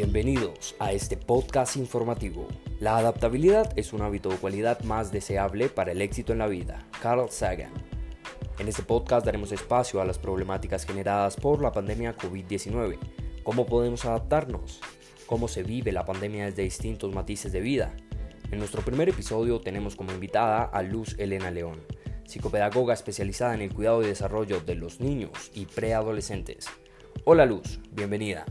[0.00, 2.46] Bienvenidos a este podcast informativo.
[2.78, 6.86] La adaptabilidad es un hábito o cualidad más deseable para el éxito en la vida.
[7.02, 7.72] Carl Sagan.
[8.60, 12.96] En este podcast daremos espacio a las problemáticas generadas por la pandemia COVID-19.
[13.42, 14.80] ¿Cómo podemos adaptarnos?
[15.26, 17.92] ¿Cómo se vive la pandemia desde distintos matices de vida?
[18.52, 21.82] En nuestro primer episodio tenemos como invitada a Luz Elena León,
[22.24, 26.68] psicopedagoga especializada en el cuidado y desarrollo de los niños y preadolescentes.
[27.24, 28.46] Hola Luz, bienvenida.